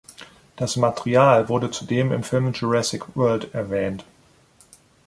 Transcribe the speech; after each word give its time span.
Das 0.55 0.77
Material 0.77 1.47
wurde 1.47 1.69
zudem 1.69 2.11
im 2.11 2.23
Film 2.23 2.53
Jurassic 2.53 3.15
World 3.15 3.53
erwähnt. 3.53 4.03